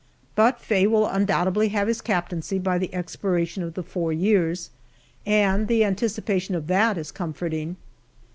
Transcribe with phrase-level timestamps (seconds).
[0.33, 4.71] But Faye will undoubtedly have his captaincy by the expiration of the four years,
[5.27, 7.75] and the anticipation of that is comforting.